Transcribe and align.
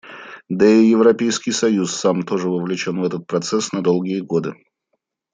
Да 0.49 0.65
и 0.65 0.87
Европейский 0.89 1.51
союз 1.51 1.93
сам 1.93 2.23
тоже 2.23 2.49
вовлечен 2.49 2.99
в 3.01 3.05
этот 3.05 3.27
процесс 3.27 3.71
на 3.71 3.83
долгие 3.83 4.21
годы. 4.21 4.55